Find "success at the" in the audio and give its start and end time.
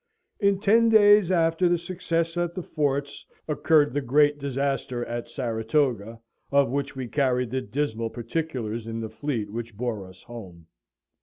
1.77-2.63